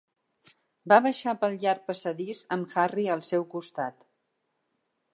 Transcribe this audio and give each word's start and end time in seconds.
Va 0.93 0.97
baixar 1.07 1.35
pel 1.43 1.59
llarg 1.65 1.85
passadís 1.91 2.43
amb 2.57 2.75
Harry 2.85 3.09
al 3.17 3.25
seu 3.31 3.49
costat. 3.55 4.03